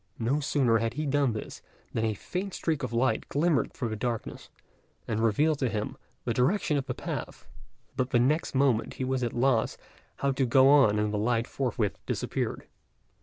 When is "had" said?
0.79-0.95